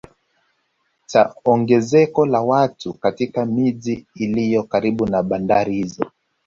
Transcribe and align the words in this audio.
Cha 1.07 1.35
ongezeko 1.45 2.25
la 2.25 2.41
watu 2.41 2.93
katika 2.93 3.45
miji 3.45 4.05
iliyo 4.15 4.63
karibu 4.63 5.05
na 5.07 5.23
bandari 5.23 5.75
hizo 5.75 6.11